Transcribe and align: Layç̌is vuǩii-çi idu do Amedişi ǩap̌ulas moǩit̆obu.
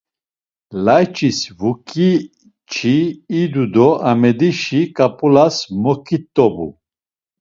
Layç̌is 0.85 1.39
vuǩii-çi 1.59 2.97
idu 3.41 3.65
do 3.73 3.87
Amedişi 4.09 4.81
ǩap̌ulas 4.95 5.57
moǩit̆obu. 5.81 6.67